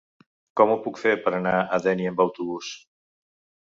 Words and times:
Com 0.61 0.73
ho 0.75 0.77
puc 0.85 0.97
fer 1.03 1.13
per 1.27 1.35
anar 1.41 1.55
a 1.61 1.81
Dénia 1.87 2.17
amb 2.17 2.27
autobús? 2.29 2.75